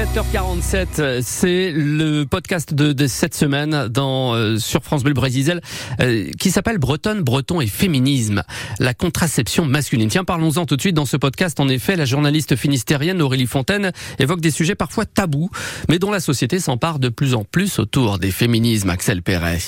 7h47, 0.00 1.20
c'est 1.20 1.72
le 1.72 2.24
podcast 2.24 2.72
de, 2.72 2.94
de, 2.94 3.06
cette 3.06 3.34
semaine 3.34 3.90
euh, 3.98 4.58
sur 4.58 4.82
France 4.82 5.02
Bleu 5.02 5.12
Brésil 5.12 5.60
euh, 6.00 6.30
qui 6.40 6.50
s'appelle 6.50 6.78
Bretonne, 6.78 7.20
Breton 7.20 7.60
et 7.60 7.66
féminisme, 7.66 8.42
la 8.78 8.94
contraception 8.94 9.66
masculine. 9.66 10.08
Tiens, 10.08 10.24
parlons-en 10.24 10.64
tout 10.64 10.76
de 10.76 10.80
suite 10.80 10.96
dans 10.96 11.04
ce 11.04 11.18
podcast. 11.18 11.60
En 11.60 11.68
effet, 11.68 11.96
la 11.96 12.06
journaliste 12.06 12.56
finistérienne 12.56 13.20
Aurélie 13.20 13.46
Fontaine 13.46 13.92
évoque 14.18 14.40
des 14.40 14.50
sujets 14.50 14.74
parfois 14.74 15.04
tabous, 15.04 15.50
mais 15.90 15.98
dont 15.98 16.10
la 16.10 16.20
société 16.20 16.60
s'empare 16.60 16.98
de 16.98 17.10
plus 17.10 17.34
en 17.34 17.44
plus 17.44 17.78
autour 17.78 18.18
des 18.18 18.30
féminismes. 18.30 18.88
Axel 18.88 19.20
Perret. 19.20 19.58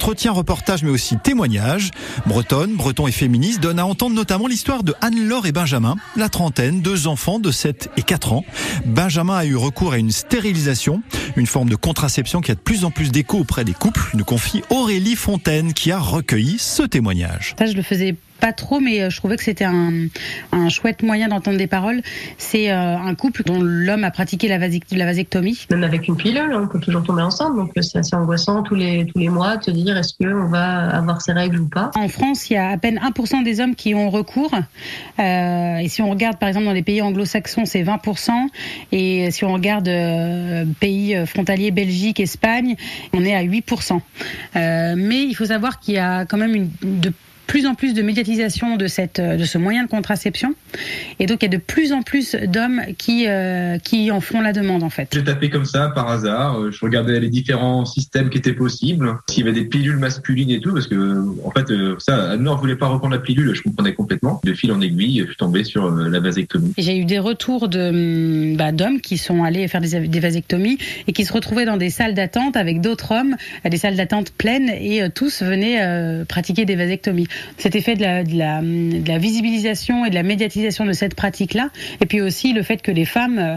Entretien, 0.00 0.32
reportage, 0.32 0.82
mais 0.82 0.88
aussi 0.88 1.18
témoignage. 1.18 1.90
Bretonne, 2.24 2.74
breton 2.74 3.06
et 3.06 3.12
féministe 3.12 3.60
donnent 3.60 3.78
à 3.78 3.84
entendre 3.84 4.16
notamment 4.16 4.46
l'histoire 4.46 4.82
de 4.82 4.94
Anne-Laure 5.02 5.44
et 5.44 5.52
Benjamin, 5.52 5.94
la 6.16 6.30
trentaine, 6.30 6.80
deux 6.80 7.06
enfants 7.06 7.38
de 7.38 7.50
7 7.50 7.90
et 7.98 8.02
4 8.02 8.32
ans. 8.32 8.46
Benjamin 8.86 9.36
a 9.36 9.44
eu 9.44 9.56
recours 9.56 9.92
à 9.92 9.98
une 9.98 10.10
stérilisation, 10.10 11.02
une 11.36 11.46
forme 11.46 11.68
de 11.68 11.76
contraception 11.76 12.40
qui 12.40 12.50
a 12.50 12.54
de 12.54 12.60
plus 12.60 12.86
en 12.86 12.90
plus 12.90 13.12
d'écho 13.12 13.40
auprès 13.40 13.62
des 13.62 13.74
couples, 13.74 14.00
nous 14.14 14.24
confie 14.24 14.62
Aurélie 14.70 15.16
Fontaine 15.16 15.74
qui 15.74 15.92
a 15.92 15.98
recueilli 15.98 16.56
ce 16.58 16.82
témoignage. 16.82 17.54
Ça, 17.58 17.66
je 17.66 17.74
le 17.74 17.82
faisais 17.82 18.16
pas 18.40 18.52
trop, 18.52 18.80
mais 18.80 19.02
euh, 19.02 19.10
je 19.10 19.16
trouvais 19.16 19.36
que 19.36 19.44
c'était 19.44 19.64
un, 19.64 20.06
un, 20.52 20.68
chouette 20.68 21.02
moyen 21.02 21.28
d'entendre 21.28 21.58
des 21.58 21.66
paroles. 21.66 22.00
C'est 22.38 22.70
euh, 22.70 22.96
un 22.96 23.14
couple 23.14 23.42
dont 23.44 23.60
l'homme 23.60 24.04
a 24.04 24.10
pratiqué 24.10 24.48
la, 24.48 24.58
la, 24.58 25.04
vasectomie. 25.04 25.66
Même 25.70 25.84
avec 25.84 26.08
une 26.08 26.16
pilule, 26.16 26.52
on 26.54 26.66
peut 26.66 26.80
toujours 26.80 27.02
tomber 27.02 27.22
ensemble, 27.22 27.58
donc 27.58 27.72
c'est 27.80 27.98
assez 27.98 28.16
angoissant 28.16 28.62
tous 28.62 28.74
les, 28.74 29.06
tous 29.06 29.18
les 29.18 29.28
mois 29.28 29.56
de 29.56 29.64
se 29.64 29.70
dire 29.70 29.96
est-ce 29.96 30.14
qu'on 30.14 30.48
va 30.48 30.88
avoir 30.88 31.20
ces 31.20 31.32
règles 31.32 31.60
ou 31.60 31.68
pas? 31.68 31.90
En 31.94 32.08
France, 32.08 32.50
il 32.50 32.54
y 32.54 32.56
a 32.56 32.70
à 32.70 32.76
peine 32.76 32.98
1% 32.98 33.44
des 33.44 33.60
hommes 33.60 33.74
qui 33.74 33.94
ont 33.94 34.10
recours. 34.10 34.54
Euh, 35.18 35.76
et 35.76 35.88
si 35.88 36.02
on 36.02 36.10
regarde 36.10 36.38
par 36.38 36.48
exemple 36.48 36.66
dans 36.66 36.72
les 36.72 36.82
pays 36.82 37.02
anglo-saxons, 37.02 37.66
c'est 37.66 37.82
20%. 37.82 38.30
Et 38.92 39.30
si 39.30 39.44
on 39.44 39.52
regarde 39.52 39.88
euh, 39.88 40.64
pays 40.80 41.16
frontaliers, 41.26 41.70
Belgique, 41.70 42.20
Espagne, 42.20 42.76
on 43.12 43.24
est 43.24 43.34
à 43.34 43.42
8%. 43.42 44.00
Euh, 44.56 44.94
mais 44.96 45.22
il 45.22 45.34
faut 45.34 45.46
savoir 45.46 45.80
qu'il 45.80 45.94
y 45.94 45.98
a 45.98 46.24
quand 46.24 46.36
même 46.36 46.54
une, 46.54 46.70
de 46.82 47.12
plus 47.50 47.66
en 47.66 47.74
plus 47.74 47.94
de 47.94 48.02
médiatisation 48.02 48.76
de, 48.76 48.86
cette, 48.86 49.18
euh, 49.18 49.36
de 49.36 49.44
ce 49.44 49.58
moyen 49.58 49.82
de 49.82 49.88
contraception. 49.88 50.54
Et 51.18 51.26
donc, 51.26 51.42
il 51.42 51.46
y 51.46 51.48
a 51.52 51.58
de 51.58 51.60
plus 51.60 51.92
en 51.92 52.02
plus 52.02 52.36
d'hommes 52.36 52.80
qui, 52.96 53.24
euh, 53.26 53.76
qui 53.78 54.12
en 54.12 54.20
font 54.20 54.40
la 54.40 54.52
demande, 54.52 54.84
en 54.84 54.88
fait. 54.88 55.08
J'ai 55.12 55.24
tapé 55.24 55.50
comme 55.50 55.64
ça, 55.64 55.88
par 55.88 56.08
hasard. 56.08 56.60
Euh, 56.60 56.70
je 56.70 56.78
regardais 56.80 57.18
les 57.18 57.28
différents 57.28 57.84
systèmes 57.84 58.30
qui 58.30 58.38
étaient 58.38 58.52
possibles. 58.52 59.16
S'il 59.28 59.44
y 59.44 59.48
avait 59.48 59.60
des 59.60 59.64
pilules 59.66 59.96
masculines 59.96 60.50
et 60.50 60.60
tout, 60.60 60.72
parce 60.72 60.86
que, 60.86 61.24
en 61.44 61.50
fait, 61.50 61.66
ça, 61.98 62.30
Anne-Laure 62.30 62.60
voulait 62.60 62.76
pas 62.76 62.86
reprendre 62.86 63.14
la 63.14 63.20
pilule, 63.20 63.52
je 63.52 63.62
comprenais 63.62 63.94
complètement. 63.94 64.40
De 64.44 64.54
fil 64.54 64.70
en 64.70 64.80
aiguille, 64.80 65.18
je 65.22 65.26
suis 65.26 65.36
tombé 65.36 65.64
sur 65.64 65.90
la 65.90 66.20
vasectomie. 66.20 66.72
J'ai 66.78 66.98
eu 66.98 67.04
des 67.04 67.18
retours 67.18 67.68
de, 67.68 67.88
hum, 68.52 68.56
bah, 68.56 68.70
d'hommes 68.70 69.00
qui 69.00 69.18
sont 69.18 69.42
allés 69.42 69.66
faire 69.66 69.80
des, 69.80 70.06
des, 70.06 70.20
vasectomies 70.20 70.78
et 71.08 71.12
qui 71.12 71.24
se 71.24 71.32
retrouvaient 71.32 71.64
dans 71.64 71.78
des 71.78 71.90
salles 71.90 72.14
d'attente 72.14 72.56
avec 72.56 72.80
d'autres 72.80 73.10
hommes, 73.10 73.34
des 73.68 73.76
salles 73.76 73.96
d'attente 73.96 74.30
pleines, 74.30 74.68
et 74.68 75.02
tous 75.12 75.42
venaient 75.42 76.24
pratiquer 76.26 76.64
des 76.64 76.76
vasectomies 76.76 77.26
cet 77.58 77.76
effet 77.76 77.94
de 77.94 78.02
la, 78.02 79.18
visibilisation 79.18 80.04
et 80.04 80.10
de 80.10 80.14
la 80.14 80.22
médiatisation 80.22 80.84
de 80.84 80.92
cette 80.92 81.14
pratique-là, 81.14 81.70
et 82.00 82.06
puis 82.06 82.20
aussi 82.20 82.52
le 82.52 82.62
fait 82.62 82.82
que 82.82 82.90
les 82.90 83.04
femmes 83.04 83.38
euh, 83.38 83.56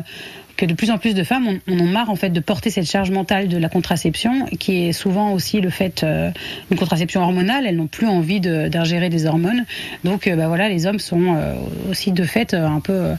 que 0.64 0.70
de 0.70 0.76
plus 0.76 0.92
en 0.92 0.98
plus 0.98 1.14
de 1.14 1.24
femmes 1.24 1.48
en 1.48 1.74
ont, 1.74 1.86
marre 1.86 2.10
en 2.10 2.16
fait 2.16 2.30
de 2.30 2.40
porter 2.40 2.70
cette 2.70 2.90
charge 2.90 3.12
mentale 3.12 3.50
de 3.50 3.58
la 3.58 3.68
contraception, 3.68 4.46
qui 4.60 4.86
est 4.86 4.94
souvent 4.94 5.34
aussi 5.34 5.60
le 5.60 5.70
fait 5.70 6.04
euh, 6.04 6.32
d'une 6.70 6.80
contraception 6.80 7.22
hormonale. 7.22 7.66
Elles 7.68 7.76
n'ont 7.76 7.88
plus 7.88 8.08
envie 8.08 8.40
d'ingérer 8.40 9.10
des 9.10 9.26
hormones. 9.26 9.66
Donc, 10.06 10.26
euh, 10.26 10.38
bah 10.38 10.48
voilà, 10.48 10.70
les 10.70 10.86
hommes 10.86 11.00
sont 11.00 11.36
euh, 11.36 11.56
aussi 11.92 12.14
de 12.14 12.24
fait 12.24 12.54
un 12.54 12.80
peu, 12.80 13.12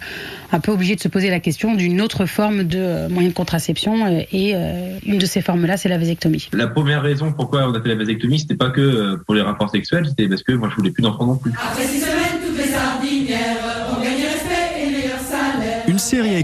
un 0.52 0.60
peu 0.60 0.72
obligés 0.72 0.96
de 0.96 1.00
se 1.00 1.08
poser 1.08 1.28
la 1.28 1.38
question 1.38 1.74
d'une 1.74 2.00
autre 2.00 2.24
forme 2.24 2.64
de 2.64 3.08
moyen 3.08 3.28
de 3.28 3.34
contraception. 3.34 4.24
Et 4.32 4.54
une 5.06 5.18
de 5.18 5.26
ces 5.26 5.42
formes-là, 5.42 5.76
c'est 5.76 5.90
la 5.90 5.98
vasectomie. 5.98 6.48
La 6.54 6.68
première 6.68 7.02
raison 7.02 7.32
pourquoi 7.32 7.68
on 7.68 7.74
a 7.74 7.82
fait 7.82 7.90
la 7.90 7.96
vasectomie, 7.96 8.38
c'était 8.38 8.56
pas 8.56 8.70
que 8.70 9.16
pour 9.26 9.34
les 9.34 9.42
rapports 9.42 9.70
sexuels, 9.70 10.06
c'était 10.08 10.28
parce 10.28 10.42
que 10.42 10.52
moi 10.52 10.70
je 10.70 10.76
voulais 10.76 10.92
plus 10.92 11.02
d'enfants 11.02 11.26
non 11.26 11.36
plus. 11.36 11.52
Après 11.52 11.86